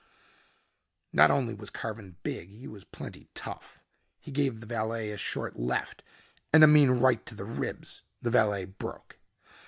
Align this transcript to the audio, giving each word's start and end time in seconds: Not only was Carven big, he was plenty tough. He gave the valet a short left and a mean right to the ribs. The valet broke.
Not 1.13 1.29
only 1.29 1.53
was 1.53 1.69
Carven 1.69 2.15
big, 2.23 2.49
he 2.49 2.67
was 2.67 2.83
plenty 2.85 3.29
tough. 3.35 3.79
He 4.19 4.31
gave 4.31 4.59
the 4.59 4.65
valet 4.65 5.11
a 5.11 5.15
short 5.17 5.59
left 5.59 6.01
and 6.51 6.63
a 6.63 6.67
mean 6.67 6.89
right 6.89 7.23
to 7.27 7.35
the 7.35 7.45
ribs. 7.45 8.01
The 8.19 8.31
valet 8.31 8.65
broke. 8.65 9.19